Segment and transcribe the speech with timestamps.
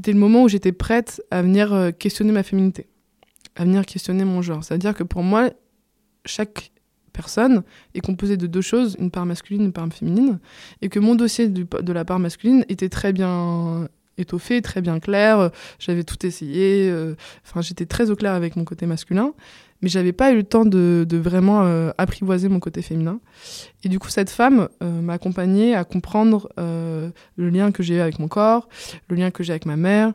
[0.00, 2.86] c'était le moment où j'étais prête à venir euh, questionner ma féminité,
[3.54, 4.64] à venir questionner mon genre.
[4.64, 5.50] C'est-à-dire que pour moi,
[6.24, 6.72] chaque
[7.12, 10.38] personne est composée de deux choses, une part masculine, une part féminine,
[10.80, 15.50] et que mon dossier de la part masculine était très bien étoffé, très bien clair,
[15.78, 17.14] j'avais tout essayé, euh,
[17.44, 19.34] enfin j'étais très au clair avec mon côté masculin,
[19.82, 23.20] mais j'avais pas eu le temps de, vraiment euh, apprivoiser mon côté féminin.
[23.82, 27.12] Et du coup, cette femme euh, m'a accompagnée à comprendre le
[27.50, 28.68] lien que j'ai avec mon corps,
[29.08, 30.12] le lien que j'ai avec ma mère,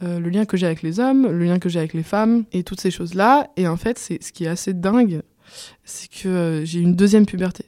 [0.00, 2.64] le lien que j'ai avec les hommes, le lien que j'ai avec les femmes, et
[2.64, 3.48] toutes ces choses-là.
[3.56, 5.22] Et en fait, c'est ce qui est assez dingue,
[5.84, 7.66] c'est que j'ai une deuxième puberté.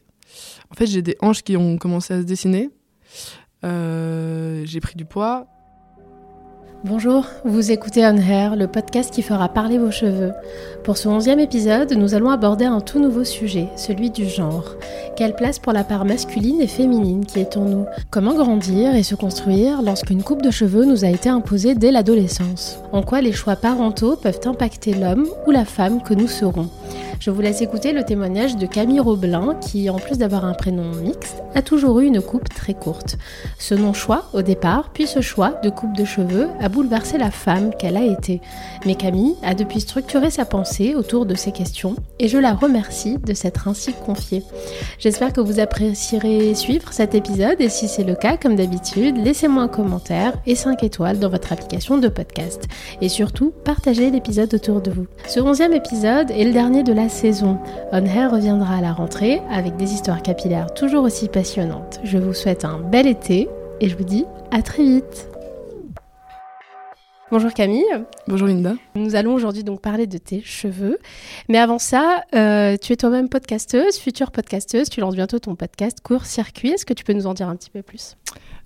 [0.70, 2.70] En fait, j'ai des hanches qui ont commencé à se dessiner.
[3.62, 5.53] j'ai pris du poids,
[6.86, 10.32] Bonjour, vous écoutez On Hair, le podcast qui fera parler vos cheveux.
[10.82, 14.76] Pour ce onzième épisode, nous allons aborder un tout nouveau sujet, celui du genre.
[15.16, 17.86] Quelle place pour la part masculine et féminine qui est en nous?
[18.10, 22.78] Comment grandir et se construire lorsqu'une coupe de cheveux nous a été imposée dès l'adolescence?
[22.92, 26.68] En quoi les choix parentaux peuvent impacter l'homme ou la femme que nous serons?
[27.20, 30.90] Je vous laisse écouter le témoignage de Camille Roblin qui, en plus d'avoir un prénom
[31.02, 33.16] mixte, a toujours eu une coupe très courte.
[33.58, 37.70] Ce non-choix au départ, puis ce choix de coupe de cheveux a bouleversé la femme
[37.78, 38.40] qu'elle a été.
[38.86, 43.18] Mais Camille a depuis structuré sa pensée autour de ces questions et je la remercie
[43.18, 44.42] de s'être ainsi confiée.
[44.98, 49.62] J'espère que vous apprécierez suivre cet épisode et si c'est le cas, comme d'habitude, laissez-moi
[49.62, 52.64] un commentaire et 5 étoiles dans votre application de podcast.
[53.00, 55.06] Et surtout, partagez l'épisode autour de vous.
[55.26, 55.40] Ce
[55.74, 57.58] épisode est le dernier de la saison.
[57.92, 62.00] On Hair reviendra à la rentrée avec des histoires capillaires toujours aussi passionnantes.
[62.02, 63.48] Je vous souhaite un bel été
[63.80, 65.28] et je vous dis à très vite.
[67.30, 67.84] Bonjour Camille.
[68.26, 68.74] Bonjour Linda.
[68.96, 70.98] Nous allons aujourd'hui donc parler de tes cheveux.
[71.48, 74.88] Mais avant ça, euh, tu es toi-même podcasteuse, future podcasteuse.
[74.88, 76.70] Tu lances bientôt ton podcast Court Circuit.
[76.70, 78.16] Est-ce que tu peux nous en dire un petit peu plus?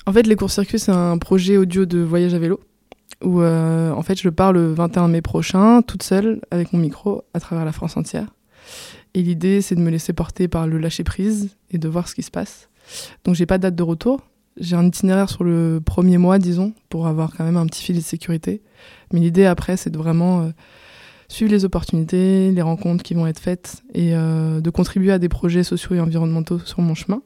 [0.07, 2.61] En fait, les Cours Circuits, c'est un projet audio de voyage à vélo
[3.23, 7.25] où euh, en fait je pars le 21 mai prochain toute seule avec mon micro
[7.35, 8.27] à travers la France entière.
[9.15, 12.15] Et l'idée, c'est de me laisser porter par le lâcher prise et de voir ce
[12.15, 12.69] qui se passe.
[13.25, 14.21] Donc, j'ai pas de date de retour.
[14.59, 18.01] J'ai un itinéraire sur le premier mois, disons, pour avoir quand même un petit filet
[18.01, 18.63] de sécurité.
[19.13, 20.51] Mais l'idée après, c'est de vraiment euh,
[21.29, 25.29] suivre les opportunités, les rencontres qui vont être faites et euh, de contribuer à des
[25.29, 27.23] projets sociaux et environnementaux sur mon chemin.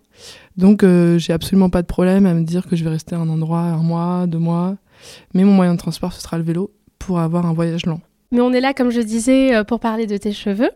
[0.57, 3.19] Donc, euh, j'ai absolument pas de problème à me dire que je vais rester à
[3.19, 4.77] un endroit un mois, deux mois.
[5.35, 8.01] Mais mon moyen de transport, ce sera le vélo pour avoir un voyage lent.
[8.33, 10.71] Mais on est là, comme je disais, pour parler de tes cheveux.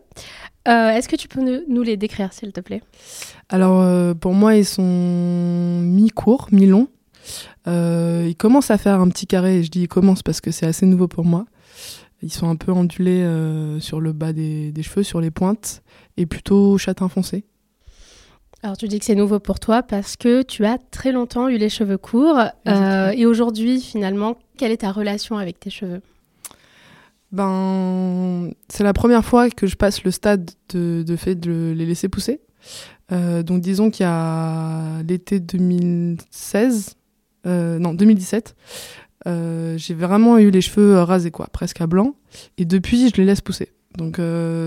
[0.67, 2.81] Euh, est-ce que tu peux nous les décrire, s'il te plaît?
[3.49, 6.89] Alors, euh, pour moi, ils sont mi-courts, mi-longs.
[7.67, 10.51] Euh, ils commencent à faire un petit carré, et je dis ils commencent parce que
[10.51, 11.45] c'est assez nouveau pour moi.
[12.21, 13.25] Ils sont un peu ondulés
[13.79, 15.83] sur le bas des, cheveux, sur les pointes,
[16.17, 17.45] et plutôt châtain foncé.
[18.63, 21.57] Alors tu dis que c'est nouveau pour toi parce que tu as très longtemps eu
[21.57, 22.41] les cheveux courts.
[22.65, 26.01] et aujourd'hui, finalement, quelle est ta relation avec tes cheveux?
[27.31, 32.07] Ben, c'est la première fois que je passe le stade de, fait de les laisser
[32.07, 32.41] pousser.
[33.11, 36.95] Euh, donc disons qu'il y a l'été 2016,
[37.45, 38.55] euh, non 2017,
[39.27, 42.15] euh, j'ai vraiment eu les cheveux rasés quoi, presque à blanc,
[42.57, 43.71] et depuis je les laisse pousser.
[43.97, 44.21] Donc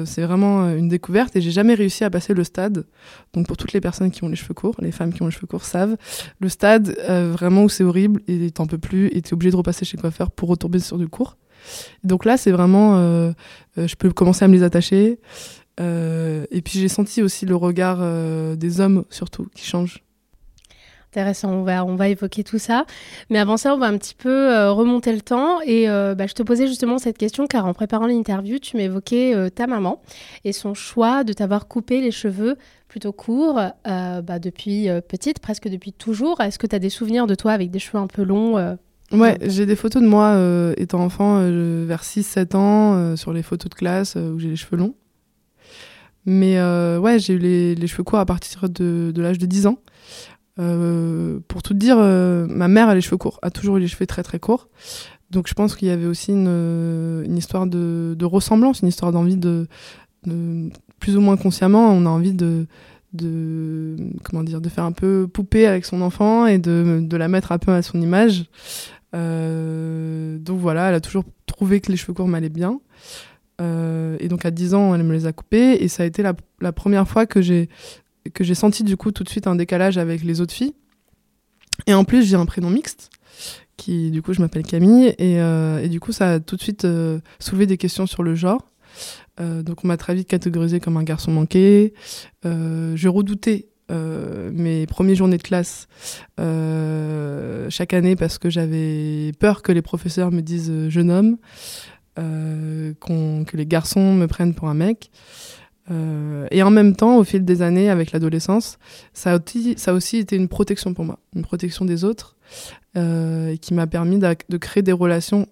[0.07, 2.85] c'est vraiment une découverte et j'ai jamais réussi à passer le stade.
[3.33, 5.31] Donc pour toutes les personnes qui ont les cheveux courts, les femmes qui ont les
[5.31, 5.97] cheveux courts savent,
[6.41, 9.85] le stade vraiment où c'est horrible et t'en peux plus et t'es obligé de repasser
[9.85, 11.37] chez le coiffeur pour retomber sur du court.
[12.05, 13.33] Donc là, c'est vraiment, euh,
[13.79, 15.19] euh, je peux commencer à me les attacher.
[15.81, 17.99] Euh, et puis j'ai senti aussi le regard
[18.57, 20.03] des hommes surtout qui change.
[21.13, 22.85] Intéressant, on va, on va évoquer tout ça.
[23.31, 25.61] Mais avant ça, on va un petit peu remonter le temps.
[25.63, 29.67] Et bah, je te posais justement cette question car en préparant l'interview, tu m'évoquais ta
[29.67, 30.03] maman
[30.45, 32.57] et son choix de t'avoir coupé les cheveux
[32.87, 36.41] plutôt courts bah, depuis petite, presque depuis toujours.
[36.43, 38.77] Est-ce que tu as des souvenirs de toi avec des cheveux un peu longs
[39.13, 43.33] Ouais, j'ai des photos de moi euh, étant enfant euh, vers 6-7 ans euh, sur
[43.33, 44.95] les photos de classe où j'ai les cheveux longs.
[46.27, 46.61] Mais
[46.99, 49.79] ouais, j'ai eu les, cheveux courts à partir de, l'âge de 10 ans.
[50.57, 54.23] pour tout dire, ma mère a les cheveux courts, a toujours eu les cheveux très
[54.23, 54.69] très courts.
[55.31, 59.67] Donc je pense qu'il y avait aussi une, histoire de, ressemblance, une histoire d'envie de,
[61.01, 62.67] plus ou moins consciemment, on a envie de,
[63.15, 67.29] de comment dire de faire un peu poupée avec son enfant et de, de la
[67.29, 71.97] mettre un peu à son image euh, donc voilà, elle a toujours trouvé que les
[71.97, 72.81] cheveux courts m'allaient bien.
[73.61, 75.83] Euh, et donc à 10 ans, elle me les a coupés.
[75.83, 77.69] Et ça a été la, première fois que j'ai
[78.55, 80.75] senti du coup tout de suite un décalage avec les autres filles.
[81.87, 83.11] Et en plus, j'ai un prénom mixte,
[83.77, 85.15] qui du coup je m'appelle Camille.
[85.19, 86.87] Et, euh, du coup, ça a tout de suite
[87.39, 88.67] soulevé des questions sur le genre.
[89.39, 91.95] donc on m'a très vite catégorisé comme un garçon manqué.
[92.45, 95.89] je redoutais mes premières journées de classe
[96.39, 101.37] chaque année parce que j'avais peur que les professeurs me disent jeune homme,
[102.17, 105.11] que les garçons me prennent pour un mec.
[105.91, 108.79] Euh, et en même temps, au fil des années, avec l'adolescence,
[109.13, 109.39] ça,
[109.77, 112.37] ça a aussi été une protection pour moi, une protection des autres,
[112.97, 115.47] euh, qui m'a permis de créer des relations,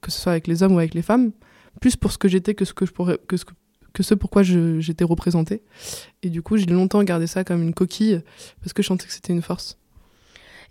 [0.00, 1.32] que ce soit avec les hommes ou avec les femmes,
[1.80, 3.36] plus pour ce que j'étais que ce que je pourrais, que
[3.98, 5.62] ce pourquoi j'étais représentée.
[6.22, 8.20] Et du coup, j'ai longtemps gardé ça comme une coquille,
[8.60, 9.76] parce que je sentais que c'était une force.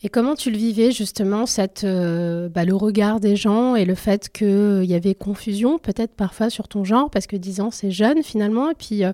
[0.01, 3.95] Et comment tu le vivais justement, cette, euh, bah, le regard des gens et le
[3.95, 7.69] fait qu'il euh, y avait confusion peut-être parfois sur ton genre, parce que 10 ans
[7.69, 9.12] c'est jeune finalement, et puis euh,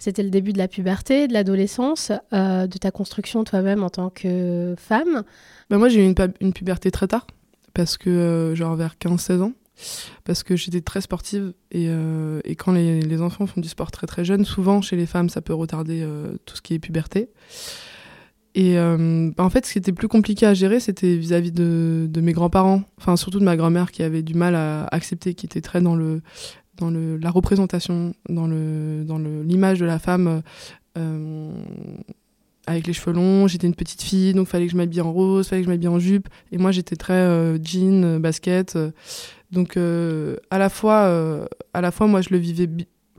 [0.00, 4.74] c'était le début de la puberté, de l'adolescence, de ta construction toi-même en tant que
[4.76, 5.22] femme?
[5.70, 7.28] Bah moi j'ai eu une, une, puberté très tard,
[7.72, 9.52] parce que genre vers 15-16 ans
[10.24, 11.88] parce que j'étais très sportive et,
[12.44, 15.40] et quand les, enfants font du sport très très jeune, souvent chez les femmes ça
[15.40, 16.06] peut retarder
[16.44, 17.30] tout ce qui est puberté.
[18.54, 22.08] Et euh, bah, en fait, ce qui était plus compliqué à gérer, c'était vis-à-vis de,
[22.22, 25.60] mes grands-parents, enfin surtout de ma grand-mère qui avait du mal à accepter, qui était
[25.60, 26.22] très dans le
[26.76, 30.42] dans le, la représentation, dans le dans l'image de la femme
[30.96, 31.52] euh,
[32.66, 33.48] avec les cheveux longs.
[33.48, 35.88] J'étais une petite fille, donc fallait que je m'habille en rose, fallait que je m'habille
[35.88, 36.28] en jupe.
[36.52, 38.78] Et moi, j'étais très euh, jean, basket.
[39.54, 42.68] Donc à la fois à la fois, moi, je le vivais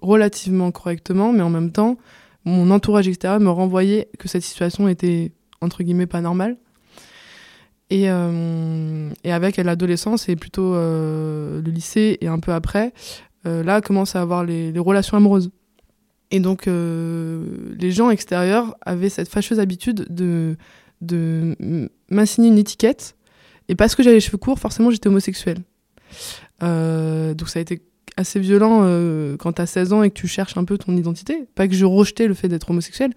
[0.01, 1.97] relativement correctement, mais en même temps
[2.45, 6.57] mon entourage extérieur me renvoyait que cette situation était entre guillemets pas normale.
[7.91, 12.93] Et, euh, avec l'adolescence et plutôt euh, le lycée et un peu après,
[13.45, 15.51] euh, là commence à avoir les, les, relations amoureuses.
[16.31, 20.57] Et donc les gens extérieurs avaient cette fâcheuse habitude de,
[21.01, 21.55] de
[22.09, 23.15] m'assigner une étiquette.
[23.69, 25.59] Et parce que j'avais les cheveux courts, forcément j'étais homosexuelle.
[26.61, 27.81] Donc ça a été
[28.17, 31.47] assez violent euh, quand t'as 16 ans et que tu cherches un peu ton identité.
[31.55, 33.11] Pas que je rejetais le fait d'être homosexuel,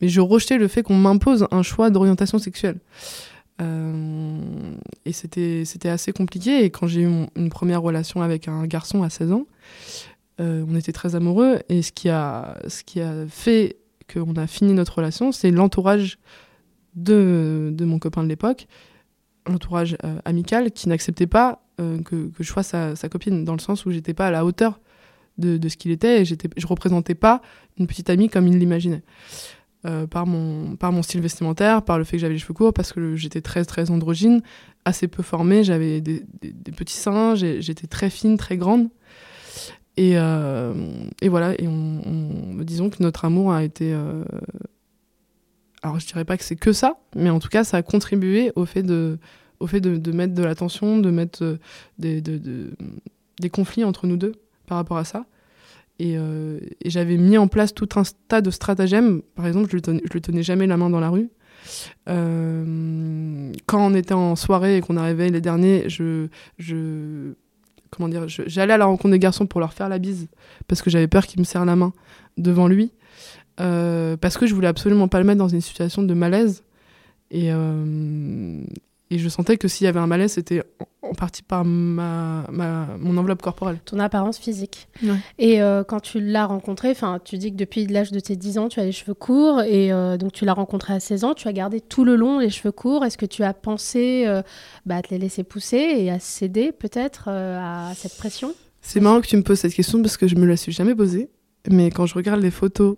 [0.00, 2.78] mais je rejetais le fait qu'on m'impose un choix d'orientation sexuelle.
[3.60, 4.38] Euh,
[5.04, 6.64] et c'était, c'était assez compliqué.
[6.64, 9.46] Et quand j'ai eu une première relation avec un garçon à 16 ans,
[10.40, 11.60] euh, on était très amoureux.
[11.68, 13.76] Et ce qui a, ce qui a fait
[14.12, 16.18] qu'on a fini notre relation, c'est l'entourage
[16.96, 18.66] de, de mon copain de l'époque,
[19.46, 23.90] l'entourage amical, qui n'acceptait pas euh, que, je sois sa, copine, dans le sens où
[23.90, 24.80] j'étais pas à la hauteur
[25.38, 27.40] de, ce qu'il était et je représentais pas
[27.78, 29.02] une petite amie comme il l'imaginait.
[29.86, 32.74] Euh, par, mon, par mon style vestimentaire, par le fait que j'avais les cheveux courts,
[32.74, 34.42] parce que j'étais très très androgyne,
[34.84, 36.22] assez peu formée, j'avais des,
[36.76, 38.88] petits seins, j'étais très fine, très grande.
[39.96, 40.74] Et, euh,
[41.22, 43.96] et voilà, et on, disons que notre amour a été...
[45.82, 48.52] alors je dirais pas que c'est que ça, mais en tout cas ça a contribué
[48.56, 49.18] au fait de,
[49.60, 51.58] au fait de, mettre de l'attention, de mettre euh,
[51.98, 54.32] des, des, conflits entre nous deux
[54.66, 55.26] par rapport à ça.
[56.00, 59.20] Euh, et, j'avais mis en place tout un tas de stratagèmes.
[59.34, 61.28] Par exemple, je ne tenais, tenais jamais la main dans la rue.
[62.08, 66.28] Euh, quand on était en soirée et qu'on arrivait les derniers, je,
[66.58, 67.34] je
[67.90, 70.28] comment dire, j'allais à la rencontre des garçons pour leur faire la bise
[70.68, 71.92] parce que j'avais peur qu'ils me serrent la main
[72.38, 72.92] devant lui,
[73.56, 76.64] parce que je voulais absolument pas le mettre dans une situation de malaise.
[77.30, 77.50] Et,
[79.10, 80.62] et je sentais que s'il y avait un malaise, c'était
[81.02, 82.44] en partie par ma,
[82.98, 83.80] mon enveloppe corporelle.
[83.84, 84.88] Ton apparence physique.
[85.38, 88.68] Et euh, quand tu l'as rencontré, tu dis que depuis l'âge de tes 10 ans,
[88.68, 89.62] tu as les cheveux courts.
[89.62, 91.34] Et euh, donc tu l'as rencontré à 16 ans.
[91.34, 93.04] Tu as gardé tout le long les cheveux courts.
[93.04, 94.42] Est-ce que tu as pensé euh,
[94.86, 98.54] bah, à te les laisser pousser et à céder peut-être à cette pression?
[98.80, 100.94] C'est marrant que tu me poses cette question parce que je me la suis jamais
[100.94, 101.30] posée.
[101.68, 102.96] Mais quand je regarde les photos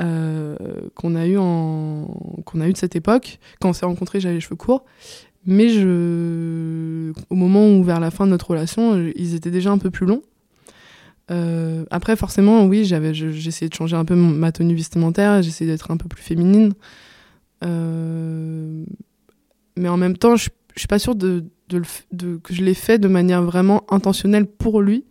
[0.00, 0.56] euh,
[0.94, 2.06] qu'on a eu en
[2.44, 3.38] qu'on a eu de cette époque.
[3.60, 4.84] Quand on s'est rencontrés, j'avais les cheveux courts,
[5.46, 9.78] mais je, au moment où vers la fin de notre relation, ils étaient déjà un
[9.78, 10.22] peu plus longs.
[11.30, 15.90] Euh, après, forcément, oui, j'avais, j'essayais de changer un peu ma tenue vestimentaire, j'essayais d'être
[15.90, 16.74] un peu plus féminine.
[17.64, 18.84] Euh,
[19.76, 23.08] mais en même temps, je, je suis pas sûre de, que je l'ai fait de
[23.08, 25.04] manière vraiment intentionnelle pour lui.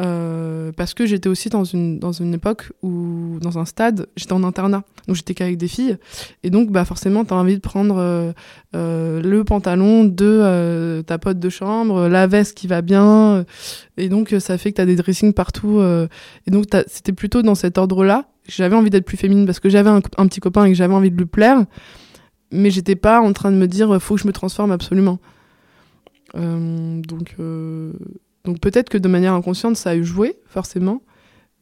[0.00, 4.32] Euh, parce que j'étais aussi dans une, dans une époque où, dans un stade, j'étais
[4.32, 5.98] en internat, donc j'étais qu'avec des filles,
[6.42, 8.32] et donc bah, forcément, t'as envie de prendre euh,
[8.74, 13.44] euh, le pantalon de ta pote de chambre, la veste qui va bien,
[13.96, 17.78] et donc ça fait que t'as des dressings partout, et donc c'était plutôt dans cet
[17.78, 18.26] ordre-là.
[18.48, 21.10] J'avais envie d'être plus féminine parce que j'avais un, petit copain et que j'avais envie
[21.10, 21.64] de lui plaire,
[22.50, 25.20] mais j'étais pas en train de me dire faut que je me transforme absolument.
[26.34, 27.36] donc
[28.44, 31.02] donc peut-être que de manière inconsciente, ça a eu joué, forcément.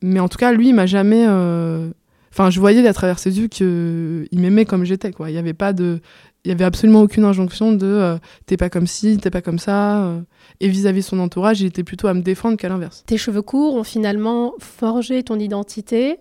[0.03, 1.25] Mais en tout cas, lui, il m'a jamais.
[1.29, 1.91] Euh,
[2.33, 5.31] enfin, je voyais à travers ses yeux qu'il m'aimait comme j'étais, quoi.
[5.31, 6.01] Il y avait pas de.
[6.45, 9.61] Il y avait absolument aucune injonction de euh, t'es pas comme ci, t'es pas comme
[9.61, 10.03] ça.
[10.03, 10.21] Euh.
[10.59, 13.05] Et vis-à-vis de son entourage, il était plutôt à me défendre qu'à l'inverse.
[13.07, 16.17] Tes cheveux courts ont finalement forgé ton identité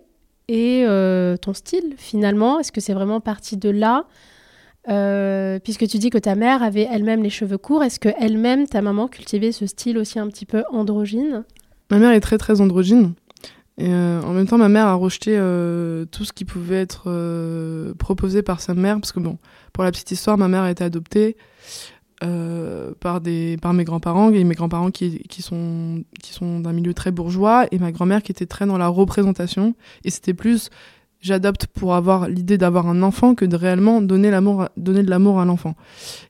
[0.48, 0.84] et
[1.40, 4.06] ton style finalement Est-ce que c'est vraiment parti de là?
[4.84, 8.82] Puisque tu dis que ta mère avait elle-même les cheveux courts, est-ce que elle-même, ta
[8.82, 11.44] maman, cultivait ce style aussi un petit peu androgyne?
[11.90, 13.14] Ma mère est très très androgyne.
[13.78, 15.36] Et en même temps, ma mère a rejeté
[16.10, 19.38] tout ce qui pouvait être proposé par sa mère, parce que bon,
[19.72, 21.36] pour la petite histoire, ma mère a été adoptée.
[22.24, 26.72] Euh, par, des, par mes grands-parents, et mes grands-parents qui, qui, sont, qui sont d'un
[26.72, 29.74] milieu très bourgeois, et ma grand-mère qui était très dans la représentation.
[30.04, 30.70] Et c'était plus,
[31.22, 35.40] j'adopte pour avoir l'idée d'avoir un enfant que de réellement donner, l'amour, donner de l'amour
[35.40, 35.74] à l'enfant.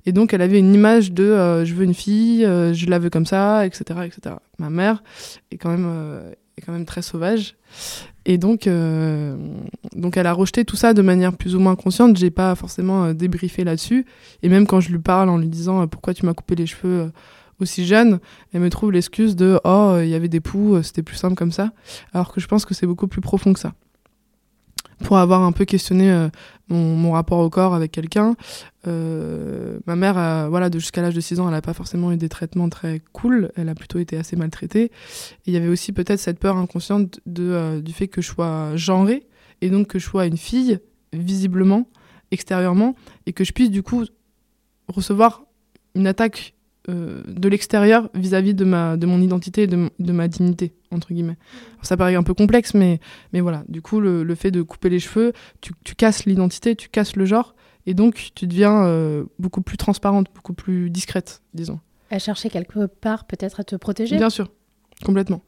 [0.07, 3.01] Et donc, elle avait une image de euh, je veux une fille, euh, je la
[3.01, 4.01] veux comme ça, etc.
[4.05, 4.37] etc.
[4.59, 5.03] Ma mère
[5.51, 6.23] est quand même,
[6.57, 7.57] est quand même très sauvage.
[8.25, 9.37] Et donc, euh,
[9.97, 12.17] donc elle a rejeté tout ça de manière plus ou moins consciente.
[12.17, 14.07] J'ai pas forcément euh, débriefé là-dessus.
[14.43, 16.67] Et même quand je lui parle en lui disant euh, pourquoi tu m'as coupé les
[16.67, 17.11] cheveux
[17.59, 18.19] aussi jeune,
[18.53, 21.53] elle me trouve l'excuse de oh il y avait des poux, c'était plus simple comme
[21.53, 21.71] ça.
[22.13, 23.75] Alors que je pense que c'est beaucoup plus profond que ça
[25.03, 26.29] pour avoir un peu questionné euh,
[26.69, 28.35] mon, rapport au corps avec quelqu'un.
[28.87, 32.29] Euh, ma mère, voilà, jusqu'à l'âge de 6 ans, elle n'a pas forcément eu des
[32.29, 33.53] traitements très cool.
[33.57, 34.91] Elle a plutôt été assez maltraitée.
[35.47, 38.77] Il y avait aussi peut-être cette peur inconsciente de, euh, du fait que je sois
[38.77, 39.27] genrée
[39.61, 40.79] et donc que je sois une fille,
[41.13, 41.89] visiblement,
[42.31, 42.95] extérieurement,
[43.27, 44.05] et que je puisse du coup
[44.89, 45.45] recevoir
[45.95, 46.55] une attaque
[46.89, 51.13] euh, de l'extérieur vis-à-vis de, ma, de mon identité et de, de ma dignité, entre
[51.13, 51.37] guillemets.
[51.83, 52.99] ça paraît un peu complexe, mais,
[53.33, 53.63] mais voilà.
[53.69, 57.15] Du coup, le, le fait de couper les cheveux, tu, tu casses l'identité, tu casses
[57.15, 57.55] le genre,
[57.87, 61.79] et donc tu deviens euh, beaucoup plus transparente, beaucoup plus discrète, disons.
[62.11, 64.17] À chercher quelque part peut-être à te protéger?
[64.17, 64.51] Bien sûr,
[65.05, 65.43] complètement.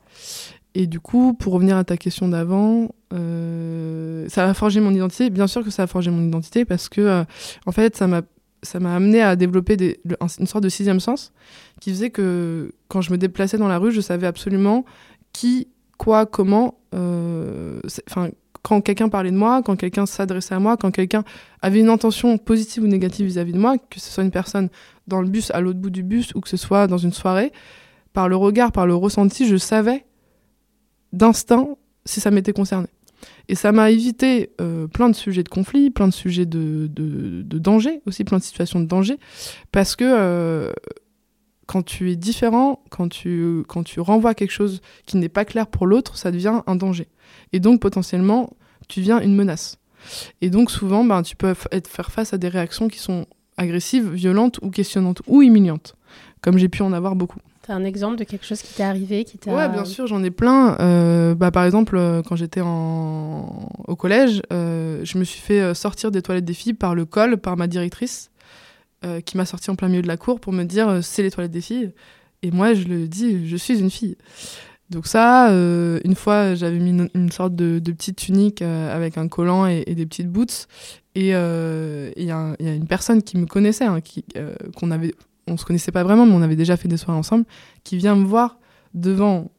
[0.77, 5.31] Et du coup, pour revenir à ta question d'avant, euh, ça a forgé mon identité.
[5.31, 7.25] Bien sûr que ça a forgé mon identité parce que,
[7.67, 8.23] en fait, ça m'a
[8.65, 10.01] ça m'a amené à développer des,
[10.41, 11.33] une sorte de sixième sens
[11.81, 14.85] qui faisait que quand je me déplaçais dans la rue, je savais absolument
[15.33, 15.69] qui,
[15.99, 16.79] quoi, comment.
[16.95, 18.31] Euh, enfin,
[18.63, 21.23] quand quelqu'un parlait de moi, quand quelqu'un s'adressait à moi, quand quelqu'un
[21.61, 24.71] avait une intention positive ou négative vis-à-vis de moi, que ce soit une personne
[25.07, 27.53] dans le bus, à l'autre bout du bus, ou que ce soit dans une soirée,
[28.15, 30.07] par le regard, par le ressenti, je savais
[31.13, 31.69] d'instinct
[32.07, 32.89] si ça m'était concerné.
[33.49, 37.59] Et ça m'a évité euh, plein de sujets de conflit, plein de sujets de, de,
[37.59, 39.19] danger, aussi plein de situations de danger,
[39.73, 40.73] parce que euh,
[41.67, 45.67] quand tu es différent, quand tu, quand tu renvoies quelque chose qui n'est pas clair
[45.67, 47.09] pour l'autre, ça devient un danger.
[47.53, 48.51] Et donc potentiellement,
[48.89, 49.79] tu deviens une menace.
[50.41, 53.27] Et donc souvent, ben, tu peux être, faire face à des réactions qui sont
[53.57, 55.97] agressives, violentes ou questionnantes ou humiliantes,
[56.41, 57.41] comme j'ai pu en avoir beaucoup.
[57.67, 60.31] T'as un exemple de quelque chose qui t'est arrivé qui Ouais, bien sûr, j'en ai
[60.31, 60.77] plein.
[60.81, 63.71] Euh, bah, par exemple, euh, quand j'étais en...
[63.89, 67.39] au collège, euh, je me suis fait sortir des toilettes des filles par le col,
[67.39, 68.31] par ma directrice,
[69.27, 71.53] qui m'a sorti en plein milieu de la cour pour me dire c'est les toilettes
[71.53, 71.93] des filles.
[72.43, 74.17] Et moi, je le dis, je suis une fille.
[74.89, 79.85] Donc ça, une fois, j'avais mis une, sorte de, petite tunique avec un collant et,
[79.95, 80.69] des petites boots.
[81.15, 84.01] Et il y, a une personne qui me connaissait, hein,
[84.75, 85.13] qu'on avait
[85.47, 87.45] on se connaissait pas vraiment, mais on avait déjà fait des soirées ensemble,
[87.83, 88.59] qui vient me voir
[88.95, 89.51] devant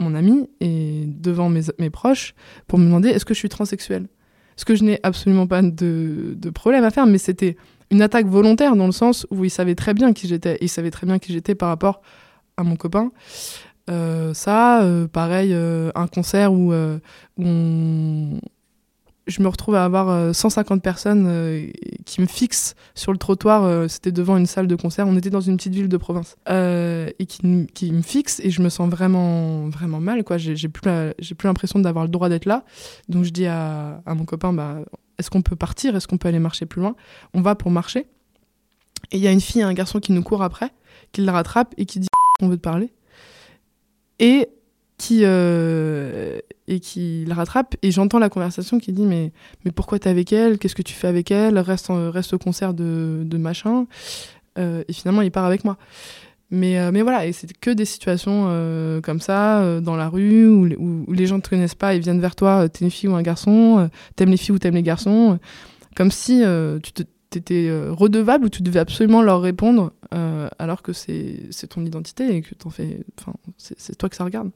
[0.00, 2.34] mon ami et devant mes, mes proches
[2.66, 4.08] pour me demander est-ce que je suis transsexuelle?
[4.56, 7.56] Ce que je n'ai absolument pas de, de, problème à faire, mais c'était
[7.90, 10.58] une attaque volontaire dans le sens où il savait très bien qui j'étais.
[10.60, 12.02] Il savait très bien qui j'étais par rapport
[12.56, 13.10] à mon copain.
[13.90, 18.40] Euh, ça, euh, pareil, euh, un concert où, où on,
[19.26, 21.66] je me retrouve à avoir 150 euh, personnes euh,
[22.04, 23.64] qui me fixent sur le trottoir.
[23.64, 25.06] Euh, c'était devant une salle de concert.
[25.08, 26.36] On était dans une petite ville de province.
[26.48, 30.22] et qui, me fixent et je me sens vraiment, vraiment mal.
[30.36, 30.90] J'ai, plus,
[31.44, 32.64] l'impression d'avoir le droit d'être là.
[33.08, 34.80] Donc je dis à, mon copain, bah,
[35.18, 35.96] est-ce qu'on peut partir?
[35.96, 36.94] Est-ce qu'on peut aller marcher plus loin?
[37.32, 38.06] On va pour marcher.
[39.10, 40.70] Et il y a une fille et un garçon qui nous courent après,
[41.12, 42.08] qui le rattrape et qui dit
[42.40, 42.92] on veut te parler.
[44.18, 44.48] Et
[44.98, 45.24] qui
[46.66, 49.32] et qui la rattrape et j'entends la conversation qui dit mais
[49.64, 50.58] mais pourquoi t'es avec elle?
[50.58, 51.58] Qu'est-ce que tu fais avec elle?
[51.58, 53.86] Reste reste au concert de, de machin.
[54.58, 55.76] Euh, et finalement il part avec moi.
[56.50, 58.44] Mais euh, mais voilà et c'est que des situations
[59.02, 60.68] comme ça dans la rue où,
[61.06, 63.22] où, les gens te connaissent pas ils viennent vers toi t'es une fille ou un
[63.22, 65.38] garçon t'aimes les filles ou t'aimes les garçons
[65.96, 66.42] comme si
[66.82, 67.02] tu te
[67.34, 69.92] étais redevable ou tu devais absolument leur répondre
[70.58, 74.50] alors que c'est ton identité et que t'en fais enfin c'est toi que ça regarde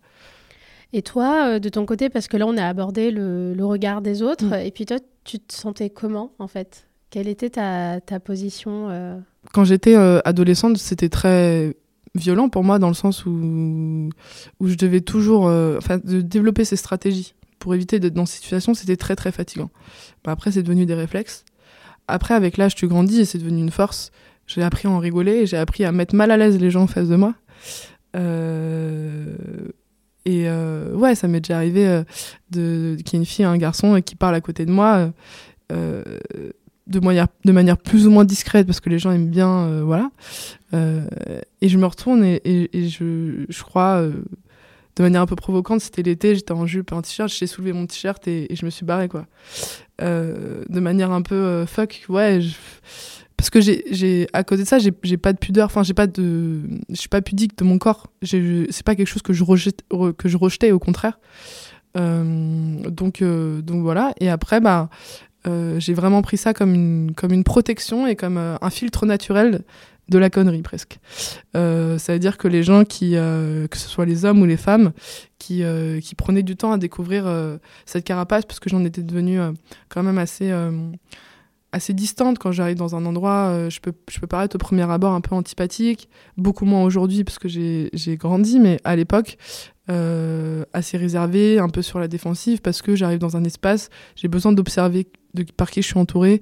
[0.92, 4.22] et toi, euh, de ton côté, parce que là, on a abordé le, regard des
[4.22, 4.66] autres, mm.
[4.66, 6.86] et puis toi, tu te sentais comment, en fait?
[7.10, 9.18] Quelle était ta, ta position euh?
[9.52, 11.74] Quand j'étais euh, adolescente, c'était très
[12.14, 14.10] violent pour moi, dans le sens où,
[14.60, 18.74] où je devais toujours enfin, de développer ces stratégies pour éviter d'être dans cette situation,
[18.74, 19.70] c'était très, très fatigant.
[20.24, 21.44] Bah, après, c'est devenu des réflexes.
[22.06, 24.10] Après, avec l'âge, tu grandis et c'est devenu une force.
[24.46, 26.86] J'ai appris à en rigoler, j'ai appris à mettre mal à l'aise les gens en
[26.86, 27.34] face de moi.
[28.16, 29.36] Euh,
[30.24, 32.04] et euh, ouais, ça m'est déjà arrivé euh,
[32.50, 35.10] de, qu'il y ait une fille et un garçon qui parlent à côté de moi
[35.70, 39.82] de, manière, de manière plus ou moins discrète parce que les gens aiment bien.
[39.82, 40.10] voilà.
[40.72, 46.34] et je me retourne et, je, je, crois, de manière un peu provocante, c'était l'été,
[46.34, 49.08] j'étais en jupe et en t-shirt, j'ai soulevé mon t-shirt et, je me suis barrée,
[49.08, 49.26] quoi.
[50.00, 52.40] de manière un peu fuck, ouais.
[53.38, 56.60] Parce que j'ai à côté de ça j'ai pas de pudeur enfin j'ai pas de
[56.90, 58.08] je suis pas pudique de mon corps.
[58.20, 59.84] C'est pas quelque chose que je rejette,
[60.18, 61.20] que je rejetais au contraire.
[61.96, 64.12] Euh, donc euh, donc voilà.
[64.18, 64.90] Et après bah
[65.46, 69.62] euh, j'ai vraiment pris ça comme une comme une protection et comme un filtre naturel
[70.08, 70.98] de la connerie presque.
[71.54, 74.90] Ça veut dire que les gens qui que ce soit les hommes ou les femmes
[75.38, 75.62] qui
[76.02, 77.32] qui prenaient du temps à découvrir
[77.86, 79.38] cette carapace parce que j'en étais devenue
[79.88, 80.52] quand même assez
[81.72, 83.48] assez distante quand j'arrive dans un endroit.
[83.48, 87.24] Euh, je, peux, je peux paraître au premier abord un peu antipathique, beaucoup moins aujourd'hui
[87.24, 89.36] parce que j'ai grandi, mais à l'époque,
[89.90, 94.28] euh, assez réservée, un peu sur la défensive parce que j'arrive dans un espace, j'ai
[94.28, 95.06] besoin d'observer
[95.56, 96.40] par qui je suis entourée.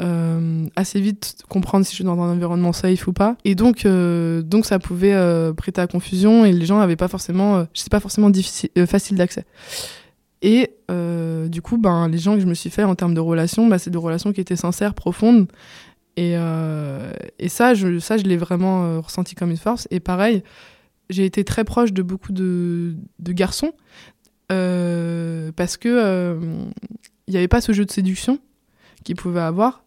[0.00, 3.84] Euh, assez vite comprendre si je suis dans un environnement safe ou pas et donc
[3.84, 8.30] donc ça pouvait prêter à confusion et les gens avaient pas forcément c'est pas forcément
[8.86, 9.44] facile d'accès
[10.42, 13.20] et euh, du coup, ben, les gens que je me suis fait en termes de
[13.20, 15.48] relations, ben, c'est des relations qui étaient sincères, profondes.
[16.16, 19.88] Et, euh, et ça, je, ça, je l'ai vraiment euh, ressenti comme une force.
[19.90, 20.42] Et pareil,
[21.10, 23.72] j'ai été très proche de beaucoup de, garçons
[24.48, 26.38] parce que
[27.26, 28.38] il n'y avait pas ce jeu de séduction
[29.04, 29.84] qu'ils pouvaient avoir,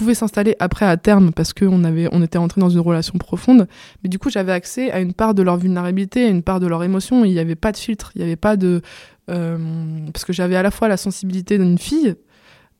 [0.00, 3.68] pouvait s'installer après à terme parce qu'on on était entré dans une relation profonde.
[4.02, 6.66] Mais du coup, j'avais accès à une part de leur vulnérabilité, à une part de
[6.66, 7.22] leur émotion.
[7.26, 8.80] Il n'y avait pas de filtre, il n'y avait pas de.
[9.30, 9.58] Euh,
[10.10, 12.14] parce que j'avais à la fois la sensibilité d'une fille,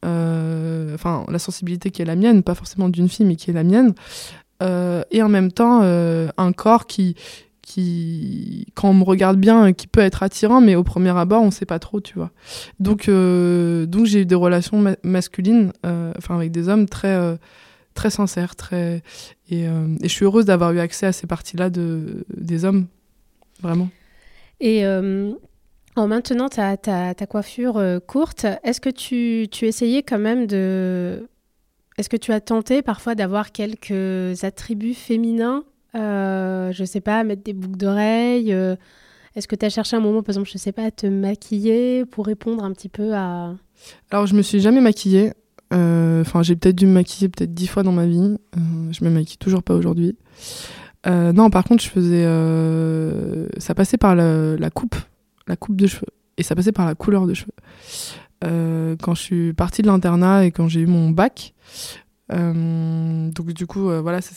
[0.07, 3.55] euh, enfin, la sensibilité qui est la mienne, pas forcément d'une fille, mais qui est
[3.55, 3.93] la mienne,
[4.63, 7.17] euh, et en même temps, un corps qui
[7.63, 11.51] qui, quand on me regarde bien, qui peut être attirant, mais au premier abord, on
[11.51, 12.31] sait pas trop, tu vois.
[12.79, 17.37] Donc, euh, donc j'ai eu des relations masculines, euh, avec des hommes très, euh,
[17.95, 19.03] très sincères, très,
[19.51, 19.67] et,
[20.03, 22.87] je suis heureuse d'avoir eu accès à ces parties-là de, des hommes,
[23.61, 23.89] vraiment.
[24.61, 24.85] Et
[25.97, 31.27] en maintenant ta, ta, ta coiffure courte, est-ce que tu, tu essayais quand même de
[31.99, 37.43] est-ce que tu as tenté parfois d'avoir quelques attributs féminins euh, je sais pas, mettre
[37.43, 38.77] des boucles d'oreilles euh,
[39.35, 42.05] Est-ce que tu as cherché un moment, par exemple, je sais pas, à te maquiller
[42.05, 43.55] pour répondre un petit peu à...
[44.11, 45.33] Alors, je me suis jamais maquillée.
[45.73, 48.37] Euh, enfin, j'ai peut-être dû me maquiller peut-être dix fois dans ma vie.
[48.91, 50.17] je me maquille toujours pas aujourd'hui.
[51.07, 53.61] non, par contre, je faisais...
[53.61, 54.97] ça passait par la coupe,
[55.47, 56.07] la coupe de cheveux.
[56.37, 57.53] Et ça passait par la couleur de cheveux.
[58.43, 61.55] quand je suis partie de l'internat et quand j'ai eu mon bac,
[62.33, 64.33] euh, donc du coup, euh, voilà, ça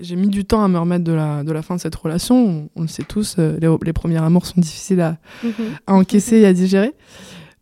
[0.00, 2.68] j'ai mis du temps à me remettre de la, de la fin de cette relation.
[2.76, 5.52] On, le sait tous, euh, les, les, premiers amours sont difficiles à, mhm.
[5.86, 6.94] à encaisser et à digérer.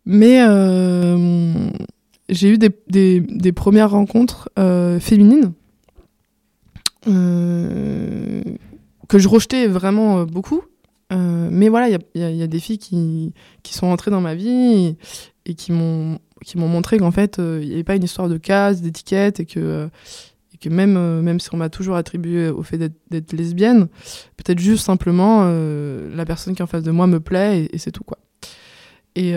[0.05, 0.39] Mais
[2.29, 4.49] j'ai eu des, des, des, premières rencontres
[4.99, 5.51] féminines
[7.05, 10.61] que je rejetais vraiment beaucoup.
[11.11, 14.35] mais voilà, il y a, y a, des filles qui, qui sont entrées dans ma
[14.35, 14.95] vie
[15.45, 18.29] et qui m'ont qui m'ont montré qu'en fait, euh, il n'y avait pas une histoire
[18.29, 19.87] de case, d'étiquette, et que, euh,
[20.53, 23.87] et que même, euh, même si on m'a toujours attribué au fait d'être lesbienne,
[24.37, 27.91] peut-être juste simplement la personne qui est en face de moi me plaît, et, c'est
[27.91, 28.17] tout, quoi.
[29.15, 29.33] Et,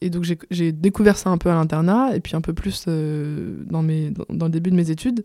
[0.00, 3.82] et donc j'ai découvert ça un peu à l'internat, et puis un peu plus dans,
[3.82, 5.24] mes, dans, le début de mes études.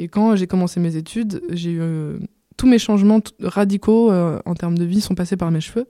[0.00, 1.78] Et quand j'ai commencé mes études, j'ai
[2.56, 5.86] tous mes changements radicaux en termes de vie sont passés par mes cheveux.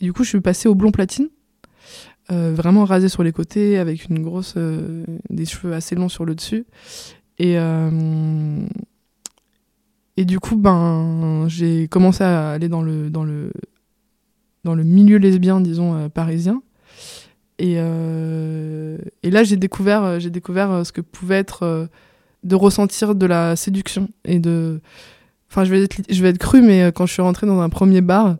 [0.00, 1.28] Et du coup, je suis passée au blond platine.
[2.32, 6.24] Euh, vraiment rasé sur les côtés, avec une grosse, euh, des cheveux assez longs sur
[6.24, 6.66] le dessus.
[7.38, 8.66] Et, euh,
[10.16, 13.52] et du coup, ben, j'ai commencé à aller dans le, dans le,
[14.64, 16.62] dans le milieu lesbien, disons, parisien.
[17.58, 21.88] Et, et là, j'ai découvert, j'ai découvert ce que pouvait être
[22.42, 24.80] de ressentir de la séduction et de.
[25.50, 27.68] Enfin, je vais être, je vais être cru, mais quand je suis rentrée dans un
[27.68, 28.36] premier bar,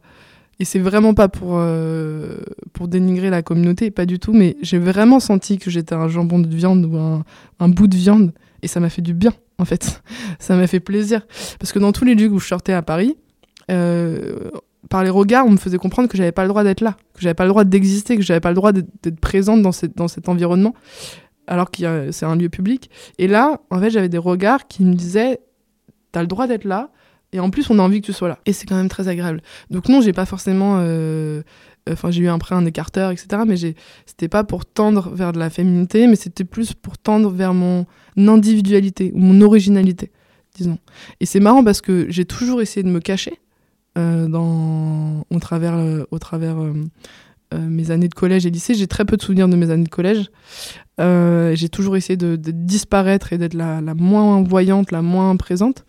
[0.59, 2.39] et c'est vraiment pas pour, euh,
[2.73, 6.39] pour dénigrer la communauté, pas du tout, mais j'ai vraiment senti que j'étais un jambon
[6.39, 7.25] de viande ou un,
[7.61, 8.33] un bout de viande.
[8.63, 10.03] Et ça m'a fait du bien, en fait.
[10.39, 11.27] ça m'a fait plaisir.
[11.59, 13.17] Parce que dans tous les lieux où je sortais à Paris,
[13.71, 14.51] euh,
[14.89, 17.21] par les regards, on me faisait comprendre que j'avais pas le droit d'être là, que
[17.21, 20.09] j'avais pas le droit d'exister, que j'avais pas le droit d'être présente dans, cette, dans
[20.09, 20.75] cet environnement,
[21.47, 22.91] alors que c'est un lieu public.
[23.19, 25.41] Et là, en fait, j'avais des regards qui me disaient
[26.17, 26.89] T'as le droit d'être là,
[27.33, 28.39] et en plus, on a envie que tu sois là.
[28.47, 29.43] Et c'est quand même très agréable.
[29.71, 30.79] Donc non, j'ai pas forcément...
[30.81, 31.43] Euh,
[31.91, 33.43] enfin, j'ai eu un prêt, un écarteur, etc.
[33.47, 33.57] Mais
[34.07, 37.87] c'était pas pour tendre vers de la féminité, mais c'était plus pour tendre vers mon
[38.17, 40.11] individualité ou mon originalité,
[40.55, 40.79] disons.
[41.21, 43.39] Et c'est marrant parce que j'ai toujours essayé de me cacher
[43.97, 46.57] dans, au travers, au travers
[47.55, 48.75] mes années de collège et lycée.
[48.75, 50.31] J'ai très peu de souvenirs de mes années de collège.
[50.99, 55.85] j'ai toujours essayé de, disparaître et d'être la, moins voyante, la moins présente.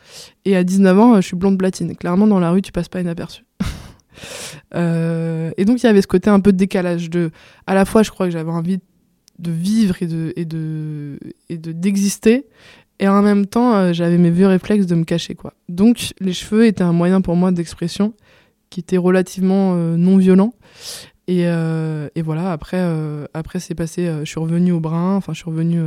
[0.45, 1.95] Et à 19 ans, je suis blonde platine.
[1.95, 3.43] Clairement, dans la rue, tu passes pas inaperçu.
[4.75, 7.09] et donc, il y avait ce côté un peu de décalage.
[7.09, 7.31] De,
[7.65, 8.79] à la fois, je crois que j'avais envie
[9.39, 12.45] de vivre et de d'exister
[12.99, 16.33] et en même temps euh, j'avais mes vieux réflexes de me cacher quoi donc les
[16.33, 18.13] cheveux étaient un moyen pour moi d'expression
[18.69, 20.53] qui était relativement euh, non violent
[21.27, 22.81] et, euh, et voilà après
[23.33, 25.81] après c'est passé je suis revenue au brun enfin je suis revenue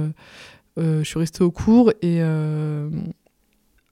[0.77, 2.23] je suis restée au cours et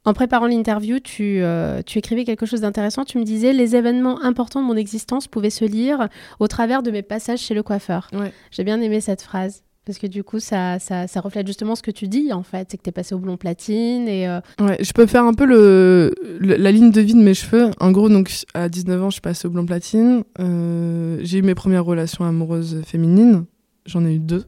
[0.09, 3.05] en préparant l'interview, tu, euh, tu, écrivais quelque chose d'intéressant.
[3.05, 6.09] Tu me disais les événements importants de mon existence pouvaient se lire
[6.39, 8.11] au travers de mes passages chez le coiffeur.
[8.51, 9.65] J'ai bien aimé cette phrase.
[9.89, 12.69] Parce que du coup, ça, ça, reflète justement ce que tu dis, en fait.
[12.71, 14.29] C'est que tu es passé au blond platine et...
[14.29, 17.71] Euh, ouais, je peux faire un peu le, la ligne de vie de mes cheveux.
[17.81, 20.25] En gros, donc, à 19 ans, je suis passée au blond platine.
[20.41, 23.47] Euh, j'ai eu mes premières relations amoureuses féminines.
[23.87, 24.45] J'en ai eu deux,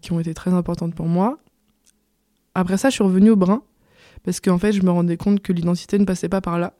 [0.00, 1.38] qui ont été très importantes pour moi.
[2.54, 3.62] Après ça, je suis revenue au brun
[4.24, 6.72] parce qu'en fait, je me rendais compte que l'identité ne passait pas par là.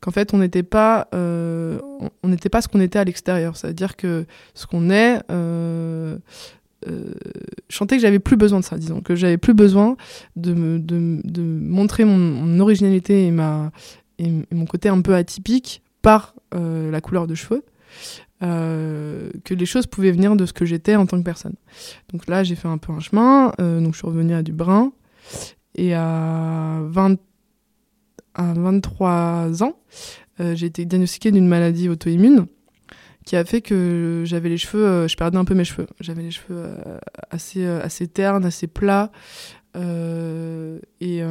[0.00, 1.78] Qu'en fait, on n'était pas, euh,
[2.22, 3.56] on n'était pas ce qu'on était à l'extérieur.
[3.56, 6.18] C'est-à-dire que ce qu'on est, euh,
[6.88, 7.12] euh,
[7.68, 9.96] je sentais que j'avais plus besoin de ça, disons, que j'avais plus besoin
[10.36, 10.80] de,
[11.34, 17.62] montrer mon, originalité et, mon côté un peu atypique par la couleur de cheveux.
[18.40, 21.54] que les choses pouvaient venir de ce que j'étais en tant que personne.
[22.12, 24.92] Donc là, j'ai fait un peu un chemin, donc je suis revenue à du brun,
[25.74, 27.16] et à, 20,
[28.34, 29.74] à 23 ans,
[30.40, 32.46] euh, j'ai été diagnostiquée d'une maladie auto-immune
[33.30, 35.86] qui a fait que j'avais les cheveux, euh, je perdais un peu mes cheveux.
[36.00, 36.98] J'avais les cheveux euh,
[37.30, 39.12] assez, assez ternes, assez plats.
[39.76, 41.22] et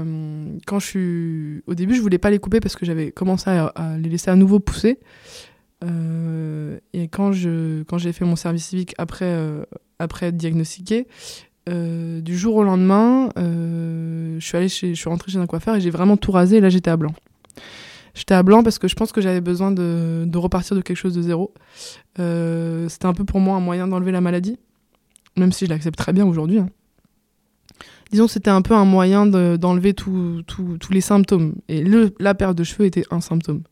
[0.65, 1.63] quand je suis.
[1.67, 4.37] Au début, je voulais pas les couper parce que j'avais commencé à, les laisser à
[4.37, 4.99] nouveau pousser.
[5.83, 9.37] et quand, je, quand j'ai fait mon service civique après,
[9.99, 11.05] après être diagnostiquée,
[11.69, 15.45] euh, du jour au lendemain, euh, je suis allée chez, je suis rentrée chez un
[15.45, 16.57] coiffeur et j'ai vraiment tout rasé.
[16.57, 17.13] Et là, j'étais à blanc.
[18.13, 20.97] J'étais à blanc parce que je pense que j'avais besoin de, de, repartir de quelque
[20.97, 21.53] chose de zéro.
[22.19, 24.57] Euh, c'était un peu pour moi un moyen d'enlever la maladie,
[25.37, 26.59] même si je l'accepte très bien aujourd'hui.
[26.59, 26.69] Hein.
[28.11, 30.43] Disons c'était un peu un moyen d'enlever tous
[30.89, 31.55] les symptômes.
[31.67, 33.63] Et le, la perte de cheveux était un symptôme.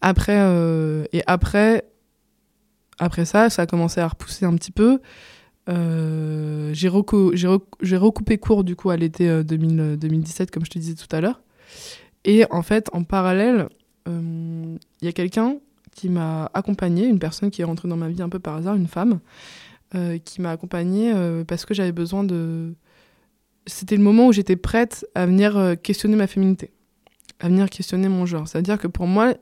[0.00, 1.84] après, et après,
[2.98, 5.00] après ça, ça a commencé à repousser un petit peu.
[5.68, 11.14] Euh, j'ai recoupé court du coup à l'été 2017, euh, comme je te disais tout
[11.14, 11.40] à l'heure.
[12.24, 13.68] Et en fait, en parallèle,
[14.08, 15.56] euh, il y a quelqu'un
[15.94, 18.74] qui m'a accompagnée, une personne qui est rentrée dans ma vie un peu par hasard,
[18.74, 19.20] une femme,
[20.24, 21.12] qui m'a accompagnée
[21.48, 22.74] parce que j'avais besoin de.
[23.66, 26.70] C'était le moment où j'étais prête à venir questionner ma féminité,
[27.40, 28.46] à venir questionner mon genre.
[28.46, 29.34] C'est-à-dire que pour moi,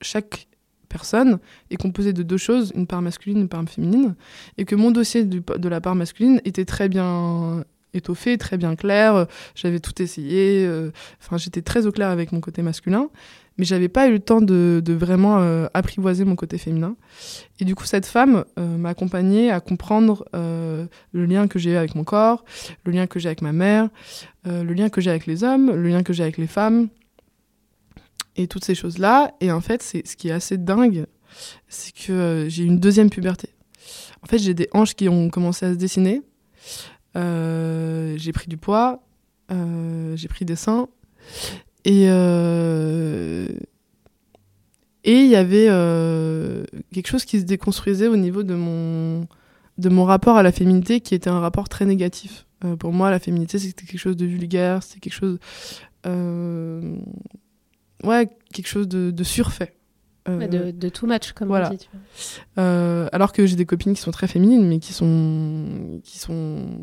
[0.00, 0.46] chaque
[0.92, 1.38] personne
[1.70, 4.14] est composé de deux choses, une part masculine, une part féminine,
[4.58, 9.26] et que mon dossier de la part masculine était très bien étoffé, très bien clair,
[9.54, 13.10] j'avais tout essayé, euh, enfin j'étais très au clair avec mon côté masculin,
[13.58, 16.96] mais j'avais pas eu le temps de, vraiment euh, apprivoiser mon côté féminin.
[17.60, 21.94] Et du coup, cette femme euh, m'a accompagnée à comprendre le lien que j'ai avec
[21.94, 22.44] mon corps,
[22.84, 23.88] le lien que j'ai avec ma mère,
[24.44, 26.88] le lien que j'ai avec les hommes, le lien que j'ai avec les femmes,
[28.36, 29.32] et toutes ces choses-là.
[29.40, 31.06] Et en fait, c'est ce qui est assez dingue,
[31.68, 33.48] c'est que euh, j'ai une deuxième puberté.
[34.22, 36.22] En fait, j'ai des hanches qui ont commencé à se dessiner.
[37.16, 39.02] Euh, j'ai pris du poids,
[39.50, 40.88] euh, j'ai pris des seins.
[41.84, 42.04] Et
[45.04, 45.66] et il y avait
[46.92, 49.26] quelque chose qui se déconstruisait au niveau de mon
[49.78, 52.46] de mon rapport à la féminité, qui était un rapport très négatif.
[52.78, 55.38] pour moi, la féminité, c'était quelque chose de vulgaire, c'était quelque chose
[58.02, 59.74] ouais, quelque chose de, surfait.
[60.28, 61.88] Euh, de, de, too much, comme on dit.
[62.58, 66.80] Euh, alors que j'ai des copines qui sont très féminines, mais qui sont, qui sont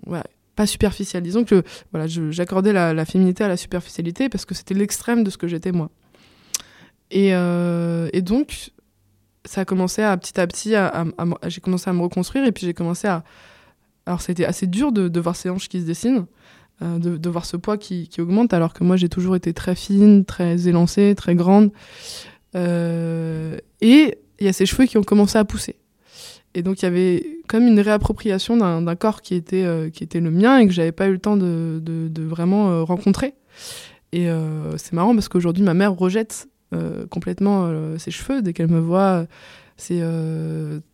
[0.56, 1.24] pas superficielles.
[1.24, 5.38] Disons que voilà, j'accordais la, féminité à la superficialité parce que c'était l'extrême de ce
[5.38, 5.90] que j'étais moi.
[7.12, 8.72] Et, euh, et, donc,
[9.46, 11.06] ça a commencé à petit à petit, à,
[11.48, 13.24] j'ai commencé à me reconstruire et puis j'ai commencé à.
[14.06, 16.26] Alors, ça a été assez dur de, de voir ces hanches qui se dessinent.
[16.82, 20.24] Euh, de, voir ce poids qui, augmente, alors que moi j'ai toujours été très fine,
[20.24, 21.72] très élancée, très grande.
[22.56, 25.76] Euh, et il y a ces cheveux qui ont commencé à pousser.
[26.54, 30.22] Et donc il y avait comme une réappropriation d'un corps qui était, euh, qui était
[30.22, 33.34] le mien et que j'avais pas eu le temps de, de, vraiment rencontrer.
[34.14, 34.28] Et
[34.78, 36.48] c'est marrant parce qu'aujourd'hui ma mère rejette
[37.10, 39.26] complètement ses cheveux dès qu'elle me voit.
[39.78, 40.02] C'est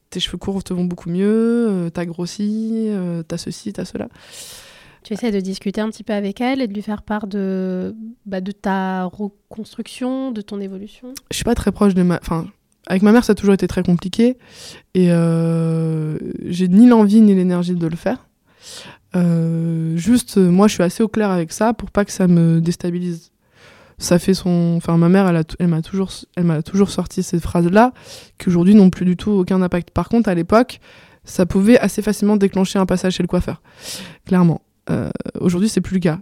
[0.10, 2.90] tes cheveux courts te vont beaucoup mieux, t'as grossi,
[3.28, 4.10] t'as ceci, t'as cela.
[5.06, 7.96] Tu essaies de discuter un petit peu avec elle et de lui faire part de,
[8.26, 11.14] bah, ta reconstruction, de ton évolution?
[11.30, 12.16] Je suis pas très proche de ma.
[12.16, 12.48] Enfin,
[12.88, 14.40] avec ma mère, ça a toujours été très compliqué.
[14.96, 18.28] Et euh, j'ai ni l'envie ni l'énergie de le faire.
[19.16, 22.60] Euh, juste, moi, je suis assez au clair avec ça pour pas que ça me
[22.60, 23.32] déstabilise.
[24.00, 24.74] Ça fait son.
[24.76, 27.94] Enfin, ma mère, elle, elle m'a toujours, elle m'a toujours sorti ces phrases-là,
[28.40, 29.92] qui aujourd'hui n'ont plus du tout aucun impact.
[29.92, 30.80] Par contre, à l'époque,
[31.26, 33.62] ça pouvait assez facilement déclencher un passage chez le coiffeur.
[34.26, 34.62] Clairement.
[34.90, 36.20] Euh, aujourd'hui, c'est plus le cas.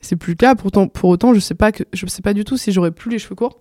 [0.00, 0.54] C'est plus le cas.
[0.54, 3.10] Pourtant, pour autant, je sais pas que, je sais pas du tout si j'aurais plus
[3.10, 3.60] les cheveux courts.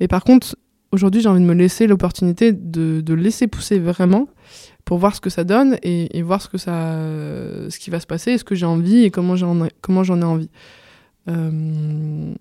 [0.00, 0.56] Mais par contre,
[0.92, 4.28] aujourd'hui, j'ai envie de me laisser l'opportunité de, laisser pousser vraiment
[4.84, 6.98] pour voir ce que ça donne et, voir ce que ça,
[7.68, 10.24] ce qui va se passer, ce que j'ai envie et comment j'en, comment j'en ai
[10.24, 10.50] envie.
[11.28, 12.34] Euh,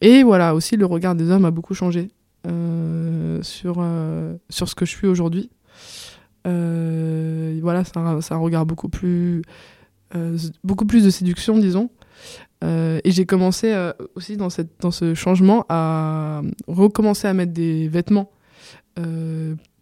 [0.00, 2.10] et voilà, aussi le regard des hommes a beaucoup changé
[2.46, 5.50] euh, sur, euh, sur ce que je suis aujourd'hui.
[6.44, 9.42] Voilà, c'est un, regard beaucoup plus,
[10.62, 11.90] beaucoup plus de séduction, disons.
[12.62, 13.74] Euh, et j'ai commencé
[14.14, 18.30] aussi dans, cette, dans ce changement à recommencer à mettre des vêtements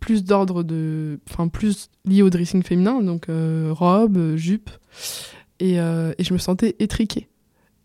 [0.00, 1.20] plus d'ordre de.
[1.30, 3.26] Enfin, plus liés au dressing féminin, donc
[3.70, 4.70] robe, jupe.
[5.60, 7.28] Et, et je me sentais étriquée.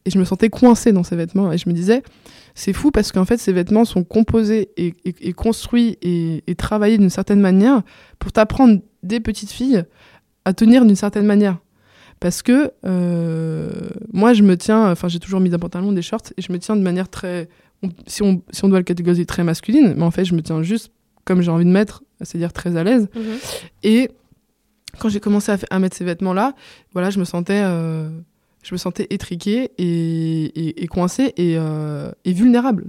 [0.06, 1.52] Et je me sentais coincée dans ces vêtements.
[1.52, 2.02] Et je me disais,
[2.56, 6.56] c'est fou parce qu'en fait, ces vêtements sont composés et, et, et construits et, et
[6.56, 7.84] travaillés d'une certaine manière
[8.18, 9.84] pour t'apprendre des petites filles
[10.46, 11.58] à tenir d'une certaine manière.
[12.20, 13.70] Parce que euh,
[14.12, 16.58] moi, je me tiens, enfin, j'ai toujours mis des pantalons, des shorts, et je me
[16.60, 17.48] tiens de manière très,
[17.84, 20.42] on, si, on, si on doit le catégoriser, très masculine, mais en fait, je me
[20.42, 20.92] tiens juste
[21.26, 23.10] comme j'ai envie de mettre, c'est-à-dire très à l'aise.
[23.14, 23.22] Mhm.
[23.84, 24.10] Et
[24.98, 26.54] quand j'ai commencé à, à, mettre ces vêtements-là,
[26.94, 28.10] voilà, je me sentais, euh,
[28.64, 32.86] je me sentais étriquée et, et, et coincée et, euh, et, vulnérable.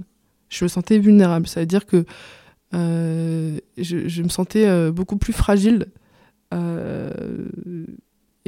[0.49, 2.05] Je me sentais vulnérable, ça veut dire que
[2.73, 5.87] euh, je, je, me sentais euh, beaucoup plus fragile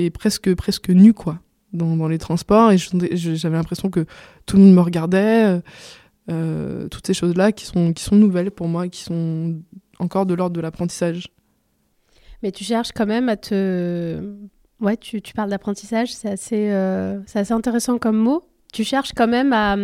[0.05, 1.39] et presque, presque nue, quoi,
[1.73, 2.71] dans, dans les transports.
[2.71, 4.05] Et j'avais l'impression que
[4.45, 5.61] tout le monde me regardait.
[6.29, 9.55] Euh, toutes ces choses-là qui sont, qui sont nouvelles pour moi, qui sont
[9.99, 11.27] encore de l'ordre de l'apprentissage.
[12.43, 14.21] Mais tu cherches quand même à te
[14.81, 18.43] Ouais, tu, tu parles d'apprentissage, c'est assez, euh, assez intéressant comme mot.
[18.73, 19.77] Tu cherches quand même à,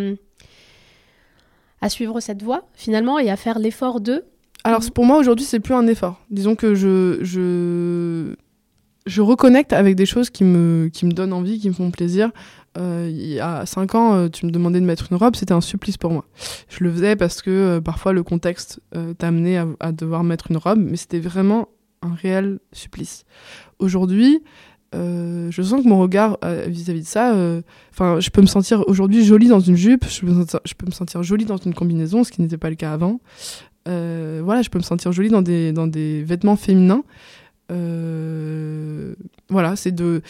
[1.80, 4.24] à suivre cette voie, finalement, et à faire l'effort de.
[4.64, 6.20] Alors, pour moi, aujourd'hui, c'est plus un effort.
[6.30, 8.34] Disons que je, je,
[9.08, 12.30] je reconnecte avec des choses qui me, qui me donnent envie, qui me font plaisir.
[12.76, 15.54] Euh, il y a 5 ans, euh, tu me demandais de mettre une robe, c'était
[15.54, 16.24] un supplice pour moi.
[16.68, 18.80] Je le faisais parce que euh, parfois le contexte
[19.18, 21.68] t'a amené à, devoir mettre une robe, mais c'était vraiment
[22.02, 23.24] un réel supplice.
[23.78, 24.42] Aujourd'hui,
[24.92, 27.34] je sens que mon regard vis-à-vis -vis de ça,
[27.92, 30.92] enfin, je peux me sentir aujourd'hui jolie dans une jupe, je peux, je peux, me
[30.92, 33.20] sentir jolie dans une combinaison, ce qui n'était pas le cas avant.
[33.86, 37.02] Voilà, je peux me sentir jolie dans des, dans des vêtements féminins.
[37.70, 39.14] Euh,
[39.48, 40.22] voilà, c'est de,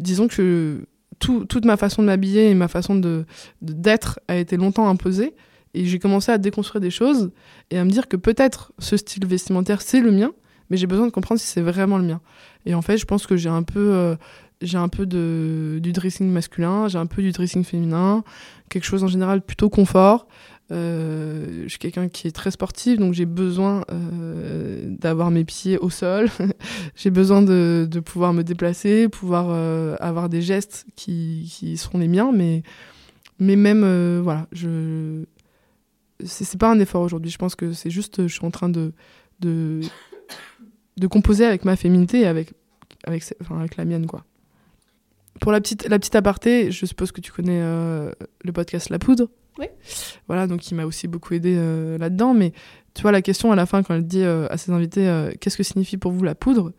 [0.00, 0.86] disons que
[1.18, 3.26] tout, toute ma façon de m'habiller et ma façon de
[3.60, 5.34] d'être a été longtemps imposée.
[5.72, 7.30] Et j'ai commencé à déconstruire des choses
[7.70, 10.32] et à me dire que peut-être ce style vestimentaire c'est le mien,
[10.68, 12.20] mais j'ai besoin de comprendre si c'est vraiment le mien.
[12.66, 14.16] Et en fait, je pense que j'ai un peu, euh,
[14.62, 18.24] j'ai un peu de, du dressing masculin, j'ai un peu du dressing féminin,
[18.68, 20.26] quelque chose en général plutôt confort.
[20.72, 25.78] Euh, je suis quelqu'un qui est très sportif, donc j'ai besoin euh, d'avoir mes pieds
[25.78, 26.28] au sol.
[26.96, 32.30] j'ai besoin de, pouvoir me déplacer, pouvoir euh, avoir des gestes qui, seront les miens,
[32.32, 32.62] mais,
[33.38, 35.24] mais même, voilà, je.
[36.22, 37.30] C'est pas un effort aujourd'hui.
[37.30, 38.92] Je pense que c'est juste, je suis en train de,
[39.40, 39.80] de,
[41.10, 42.52] composer avec ma féminité et avec,
[43.04, 44.24] avec, enfin, avec la mienne, quoi.
[45.40, 49.28] Pour la petite, la petite aparté, je suppose que tu connais le podcast La Poudre.
[50.26, 52.34] Voilà, donc il m'a aussi beaucoup aidé euh, là-dedans.
[52.34, 52.52] Mais
[52.94, 55.56] tu vois, la question à la fin, quand elle dit euh, à ses invités qu'est-ce
[55.56, 56.72] que signifie pour vous la poudre?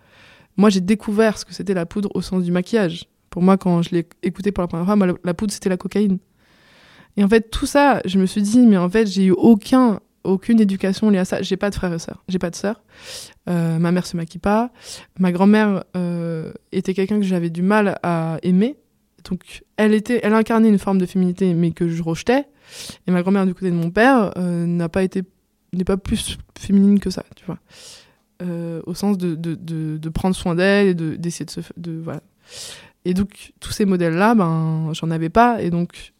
[0.58, 3.06] Moi, j'ai découvert ce que c'était la poudre au sens du maquillage.
[3.30, 6.20] Pour moi, quand je l'ai écouté pour la première fois, la, poudre, c'était la cocaïne.
[7.18, 10.00] Et en fait, tout ça, je me suis dit, mais en fait, j'ai eu aucun
[10.24, 11.42] aucune éducation liée à ça.
[11.42, 12.24] J'ai pas de frères et sœurs.
[12.28, 12.84] J'ai pas de sœurs.
[13.50, 14.72] Euh, ma mère se maquille pas.
[15.20, 18.78] Ma grand-mère euh, était quelqu'un que j'avais du mal à aimer.
[19.30, 22.48] Donc, elle était, elle incarnait une forme de féminité, mais que je rejetais.
[23.08, 25.24] Et ma grand-mère du côté de mon père euh, n'a pas été,
[25.74, 27.60] n'est pas plus féminine que ça, tu vois.
[28.42, 31.62] Euh, au sens de, de, de, de prendre soin d'elle et de, d'essayer de se,
[31.78, 32.22] de voilà.
[33.06, 35.62] Et donc, tous ces modèles-là, ben, j'en avais pas.
[35.62, 36.14] Et donc,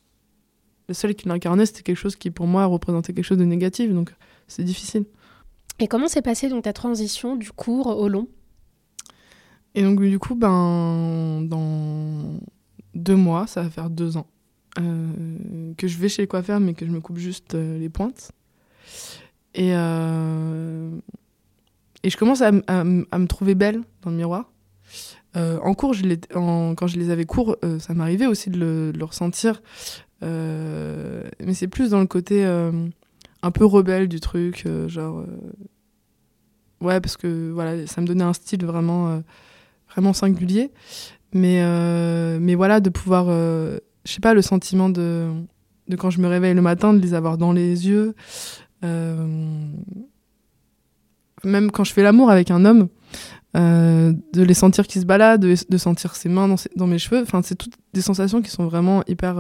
[0.88, 3.92] le seul qui l'incarnait, c'était quelque chose qui pour moi représentait quelque chose de négatif,
[3.94, 4.14] donc
[4.48, 5.06] c'est difficile.
[5.80, 8.28] Et comment s'est passée donc ta transition du court au long?
[9.74, 12.40] Et donc du coup, ben dans
[12.96, 14.28] deux mois, ça va faire deux ans
[14.80, 17.90] euh, que je vais chez le coiffeur, mais que je me coupe juste euh, les
[17.90, 18.32] pointes.
[19.54, 20.90] Et euh,
[22.04, 24.52] et je commence à, me trouver belle dans le miroir.
[25.36, 25.94] en cours,
[26.34, 29.62] quand je les avais courts, ça m'arrivait aussi de le, de le ressentir.
[30.22, 35.24] mais c'est plus dans le côté un peu rebelle du truc, genre
[36.82, 39.22] ouais, parce que voilà, ça me donnait un style vraiment,
[39.92, 40.72] vraiment singulier.
[41.34, 45.30] Mais, euh, mais voilà, de pouvoir, euh, je sais pas, le sentiment de,
[45.88, 48.16] de quand je me réveille le matin, de les avoir dans les yeux.
[51.44, 52.90] même quand je fais l'amour avec un homme,
[53.54, 57.22] de les sentir qui se baladent, de, de sentir ses mains dans, dans mes cheveux.
[57.22, 59.38] Enfin, c'est toutes des sensations qui sont vraiment hyper,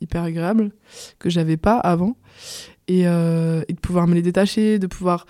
[0.00, 0.72] hyper agréables,
[1.18, 2.16] que j'avais pas avant.
[2.88, 5.26] Et, et, de pouvoir me les détacher, de pouvoir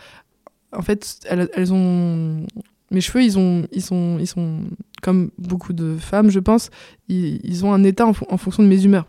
[0.77, 2.47] en fait, elles, ont
[2.91, 4.61] mes cheveux, ils ont, ils sont, ils sont
[5.05, 6.71] comme beaucoup de femmes, je pense,
[7.09, 9.07] ils, ont un état en, fonction de mes humeurs.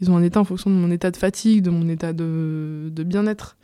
[0.00, 2.90] Ils ont un état en fonction de mon état de fatigue, de mon état de,
[3.04, 3.58] bien-être.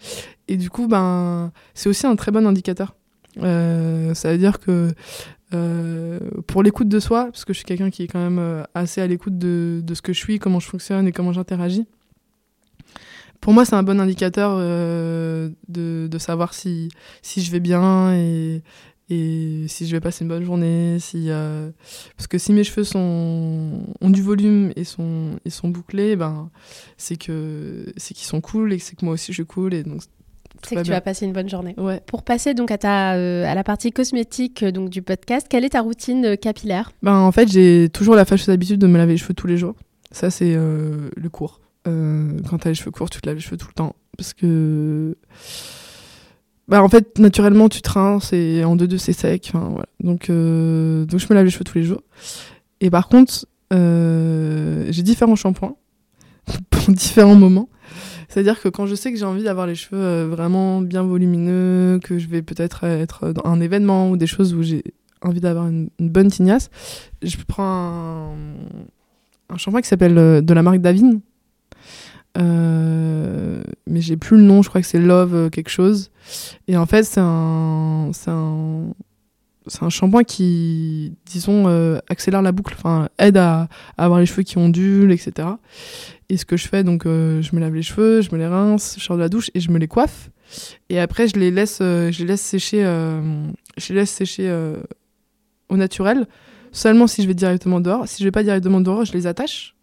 [0.49, 2.95] Et du coup, ben, c'est aussi un très bon indicateur.
[3.43, 4.93] Euh, ça veut dire que
[5.55, 8.65] euh, pour l'écoute de soi, parce que je suis quelqu'un qui est quand même euh,
[8.75, 11.87] assez à l'écoute de, ce que je suis, comment je fonctionne et comment j'interagis,
[13.41, 16.91] pour moi, c'est un bon indicateur de, de, savoir si,
[17.23, 18.63] si je vais bien et,
[19.13, 20.99] et si je vais passer une bonne journée.
[20.99, 21.71] Si, euh,
[22.17, 26.51] Parce que si mes cheveux sont, ont du volume et sont, bouclés, ben,
[26.97, 29.75] c'est qu'ils sont cool et c'est que moi aussi je suis cool.
[29.75, 30.03] Et donc,
[30.65, 31.75] c'est que tu vas passer une bonne journée.
[31.77, 32.01] Ouais.
[32.07, 35.71] Pour passer donc à, ta, euh, à la partie cosmétique donc, du podcast, quelle est
[35.71, 36.93] ta routine capillaire?
[37.03, 39.57] Ben, En fait, j'ai toujours la fâcheuse habitude de me laver les cheveux tous les
[39.57, 39.75] jours.
[40.11, 41.63] Ça, c'est le cours.
[41.89, 43.97] Euh, quand t'as les cheveux courts, tu te laves les cheveux tout le temps.
[44.17, 45.17] Parce que.
[46.69, 49.51] Bah, en fait, naturellement, tu rinces et en deux deux c'est sec.
[49.53, 49.87] voilà.
[50.01, 52.03] donc, euh, donc, je me lave les cheveux tous les jours.
[52.81, 55.77] Et par contre, euh, j'ai différents shampoings
[56.71, 57.69] pour différents moments.
[58.29, 62.19] C'est-à-dire que quand je sais que j'ai envie d'avoir les cheveux vraiment bien volumineux, que
[62.19, 64.83] je vais peut-être être dans un événement ou des choses où j'ai
[65.21, 66.71] envie d'avoir une, bonne tignasse,
[67.23, 68.35] je prends
[69.51, 71.21] un shampoing qui s'appelle de la marque Davine,
[72.39, 76.11] euh, mais j'ai plus le nom, je crois que c'est Love euh, quelque chose.
[76.69, 78.85] Et en fait, c'est un, un,
[79.81, 83.69] un shampoing qui, disons, euh, accélère la boucle, enfin, aide à,
[83.99, 85.49] avoir les cheveux qui ondulent, etc.
[86.29, 88.97] Et ce que je fais, donc, je me lave les cheveux, je me les rince,
[88.99, 90.31] je sors de la douche et je me les coiffe.
[90.89, 92.83] Et après, je les laisse, je les laisse sécher,
[93.77, 94.51] je les laisse sécher
[95.69, 96.27] au naturel.
[96.71, 98.09] Seulement si je vais directement dehors.
[98.09, 99.75] Si je vais pas directement dehors, je les attache.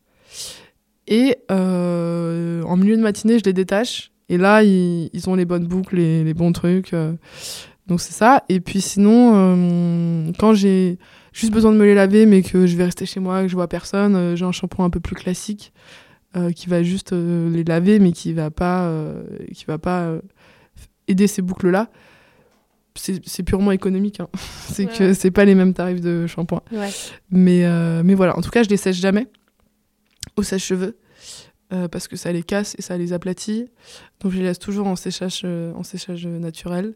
[1.09, 4.11] Et euh, en milieu de matinée, je les détache.
[4.29, 6.93] Et là, ils, ont les bonnes boucles, les, les bons trucs.
[6.93, 7.13] Euh.
[7.87, 8.43] donc c'est ça.
[8.47, 10.99] Et puis sinon, euh, quand j'ai
[11.33, 13.55] juste besoin de me les laver, mais que je vais rester chez moi, que je
[13.55, 15.73] vois personne, j'ai un shampoing un peu plus classique
[16.55, 18.93] qui va juste les laver, mais qui va pas,
[19.51, 20.13] qui va pas
[21.07, 21.89] aider ces boucles-là.
[22.93, 24.19] C'est purement économique.
[24.19, 24.27] Hein.
[24.69, 26.61] c'est que c'est pas les mêmes tarifs de shampoing.
[26.71, 26.89] Ouais.
[27.31, 27.63] Mais,
[28.03, 29.25] mais voilà, en tout cas, je les sèche jamais
[30.39, 30.97] au sèche-cheveux
[31.71, 33.69] euh, parce que ça les casse et ça les aplatit.
[34.19, 36.95] Donc je les laisse toujours en séchage, euh, en séchage naturel.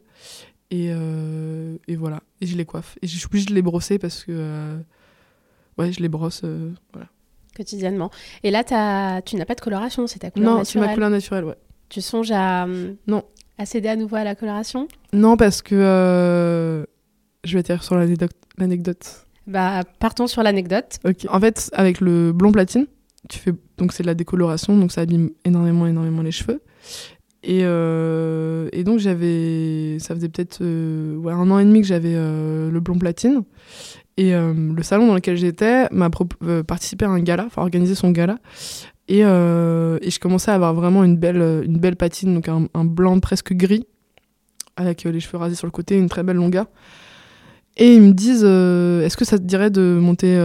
[0.70, 2.20] Et, euh, et, voilà.
[2.40, 2.98] Et je les coiffe.
[3.00, 4.76] Et je suis obligée de les brosser parce que
[5.78, 6.42] ouais, je les brosse.
[6.92, 7.08] voilà.
[7.54, 8.10] Quotidiennement.
[8.42, 9.22] Et là, as...
[9.22, 11.58] tu n'as pas de coloration, c'est ta couleur naturelle Non, c'est ma couleur naturelle, ouais.
[11.88, 12.66] Tu songes à,
[13.06, 13.22] non.
[13.58, 14.88] à céder à nouveau à la coloration?
[15.12, 16.84] Non, parce que
[17.44, 19.26] je vais atterrir sur l'anecdote.
[19.46, 20.98] Bah, partons sur l'anecdote.
[21.04, 21.26] Ok.
[21.28, 22.86] En fait, avec le blond platine,
[23.78, 26.60] donc c'est de la décoloration donc ça abîme énormément énormément les cheveux.
[27.46, 32.70] Et, euh, donc j'avais ça faisait peut-être euh, un an et demi que j'avais euh,
[32.70, 33.42] le blond platine.
[34.16, 36.08] Et le salon dans lequel j'étais m'a
[36.64, 38.38] participé à un gala enfin organisé son gala.
[39.08, 42.84] Et, et, je commençais à avoir vraiment une belle une belle patine donc un, un
[42.84, 43.88] blanc presque gris
[44.76, 46.66] avec les cheveux rasés sur le côté une très belle longueur.
[47.76, 50.36] Et ils me disent est-ce que ça te dirait de monter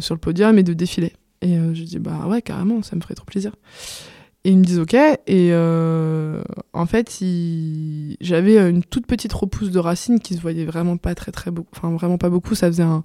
[0.00, 1.12] sur le podium et de défiler?
[1.42, 3.52] Et euh, je dis, bah ouais, carrément, ça me ferait trop plaisir.
[4.44, 4.94] Et ils me disent ok.
[4.94, 7.22] Et euh, en fait,
[8.20, 11.70] j'avais une toute petite repousse de racines qui se voyait vraiment pas très très beaucoup.
[11.76, 12.54] Enfin, vraiment pas beaucoup.
[12.54, 13.02] Ça faisait un,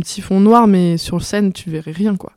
[0.00, 2.32] petit fond noir, mais sur scène, tu verrais rien quoi.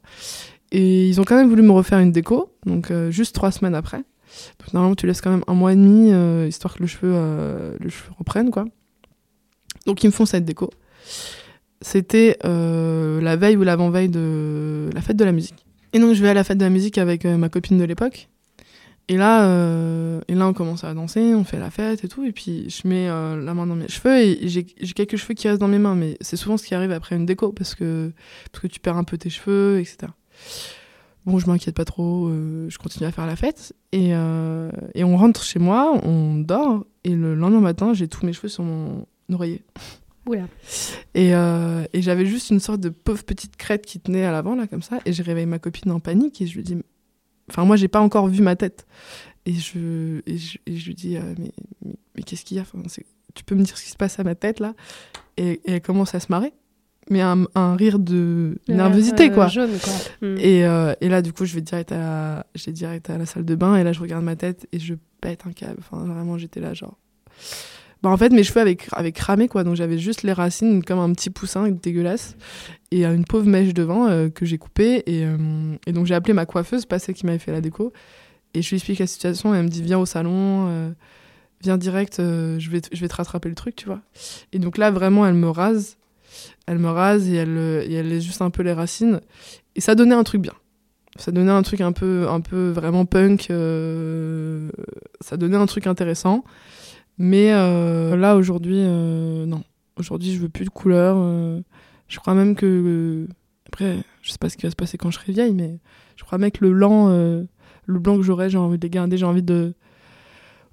[0.71, 3.75] Et ils ont quand même voulu me refaire une déco, donc euh, juste trois semaines
[3.75, 3.99] après.
[4.59, 6.11] Donc, normalement, tu laisses quand même un mois et demi,
[6.47, 7.13] histoire que le cheveu,
[7.79, 8.65] le cheveu reprenne quoi.
[9.85, 10.71] Donc ils me font cette déco
[11.85, 15.67] c'était euh, la veille ou l'avant-veille de la fête de la musique.
[15.93, 17.83] Et donc je vais à la fête de la musique avec euh, ma copine de
[17.83, 18.27] l'époque.
[19.07, 22.25] Et là, euh, et là, on commence à danser, on fait la fête et tout.
[22.25, 25.61] Et puis je mets la main dans mes cheveux et j'ai quelques cheveux qui restent
[25.61, 25.93] dans mes mains.
[25.93, 28.11] Mais c'est souvent ce qui arrive après une déco parce que,
[28.51, 30.11] parce que tu perds un peu tes cheveux, etc.
[31.27, 33.75] Bon, je m'inquiète pas trop, je continue à faire la fête.
[33.91, 36.83] Et, et on rentre chez moi, on dort.
[37.03, 39.61] Et le lendemain matin, j'ai tous mes cheveux sur mon oreiller.
[41.13, 44.55] Et, euh, et j'avais juste une sorte de pauvre petite crête qui tenait à l'avant,
[44.55, 44.99] là, comme ça.
[45.05, 46.77] Et j'ai réveillé ma copine en panique et je lui dis.
[47.49, 48.87] Enfin, moi, j'ai pas encore vu ma tête.
[49.45, 51.51] Et je, et je, lui dis, euh, mais,
[52.15, 52.63] mais, qu'est-ce qu'il y a?
[52.63, 52.79] Enfin,
[53.35, 54.73] Tu peux me dire ce qui se passe à ma tête, là?
[55.37, 56.53] Et, elle commence à se marrer.
[57.11, 59.47] Mais un, un rire de nervosité, quoi.
[59.47, 59.93] Jaune, quoi.
[60.27, 60.37] Hmm.
[60.39, 60.61] Et,
[61.01, 63.75] et, là, du coup, je vais direct à, la, direct à la salle de bain.
[63.75, 65.77] Et là, je regarde ma tête et je pète un câble.
[65.77, 66.97] Enfin, vraiment, j'étais là, genre.
[68.05, 69.63] Bah, en fait, mes cheveux avaient, avaient cramé, quoi.
[69.63, 72.37] Donc, j'avais juste les racines comme un petit poussin dégueulasse.
[72.91, 75.01] Et une pauvre mèche devant euh, que j'ai coupée.
[75.07, 77.93] Et, euh, et donc, j'ai appelé ma coiffeuse, pas celle qui m'avait fait la déco.
[78.53, 79.55] Et je lui explique la situation.
[79.55, 80.91] Et elle me dit Viens au salon, euh,
[81.63, 84.01] viens direct, je, vais je vais te rattraper le truc, tu vois.
[84.53, 85.97] Et donc, là, vraiment, elle me rase.
[86.67, 89.19] Elle me rase et elle, et elle laisse juste un peu les racines.
[89.75, 90.53] Et ça donnait un truc bien
[91.17, 93.43] ça donnait un truc un peu un peu vraiment punk
[95.21, 96.43] ça donnait un truc intéressant
[97.17, 99.63] mais euh, là, aujourd'hui, euh, non.
[99.97, 101.15] Aujourd'hui, je veux plus de couleurs.
[101.17, 101.61] Euh,
[102.07, 103.27] je crois même que.
[103.67, 105.79] après, je sais pas ce qui va se passer quand je serai vieille, mais
[106.17, 109.17] je crois même que le blanc, le blanc que j'aurai, j'ai envie de les garder.
[109.17, 109.73] J'ai envie de.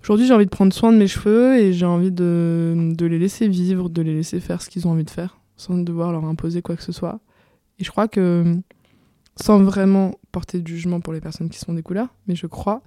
[0.03, 3.21] Aujourd'hui, j'ai envie de prendre soin de mes cheveux et j'ai envie de, de les
[3.21, 6.25] laisser vivre, de les laisser faire ce qu'ils ont envie de faire, sans devoir leur
[6.25, 7.21] imposer quoi que ce soit.
[7.79, 8.57] Et je crois que,
[9.37, 12.83] sans vraiment porter de jugement pour les personnes qui sont des couleurs, mais je crois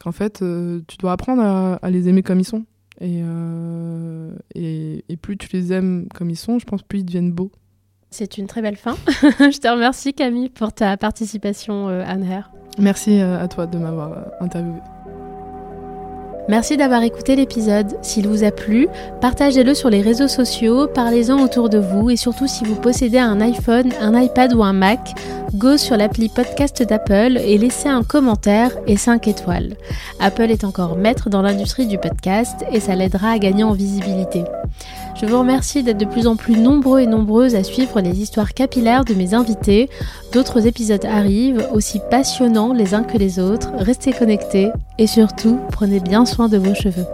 [0.00, 0.42] qu'en fait,
[0.88, 1.42] tu dois apprendre
[1.80, 2.64] à, les aimer comme ils sont.
[3.02, 7.32] Euh, et, et, plus tu les aimes comme ils sont, je pense plus ils deviennent
[7.32, 7.50] beaux.
[8.10, 8.96] C'est une très belle fin.
[9.06, 12.44] je te remercie Camille pour ta participation euh, Anne
[12.78, 14.80] Merci euh, à toi de m'avoir interviewé.
[16.48, 17.96] Merci d'avoir écouté l'épisode.
[18.02, 18.88] S'il vous a plu,
[19.20, 23.40] partagez-le sur les réseaux sociaux, parlez-en autour de vous et surtout si vous possédez un
[23.40, 25.14] iPhone, un iPad ou un Mac,
[25.54, 29.76] go sur l'appli podcast d'Apple et laissez un commentaire et 5 étoiles.
[30.18, 34.44] Apple est encore maître dans l'industrie du podcast et ça l'aidera à gagner en visibilité.
[35.20, 38.54] Je vous remercie d'être de plus en plus nombreux et nombreuses à suivre les histoires
[38.54, 39.90] capillaires de mes invités.
[40.32, 43.70] D'autres épisodes arrivent, aussi passionnants les uns que les autres.
[43.76, 47.06] Restez connectés et surtout, prenez bien soin de vos cheveux.